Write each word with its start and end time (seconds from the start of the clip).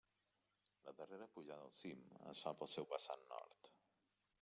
La 0.87 0.93
darrera 1.01 1.29
pujada 1.37 1.67
al 1.69 1.77
cim 1.83 2.03
es 2.35 2.43
fa 2.49 2.59
pel 2.59 2.75
seu 2.77 2.93
vessant 2.97 3.31
nord. 3.37 3.77